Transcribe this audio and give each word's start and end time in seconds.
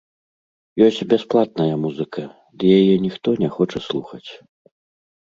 Ёсць 0.85 1.01
бясплатная 1.11 1.75
музыка, 1.83 2.23
ды 2.63 2.71
яе 2.79 2.95
ніхто 3.05 3.29
не 3.45 3.49
хоча 3.59 3.79
слухаць. 3.89 4.23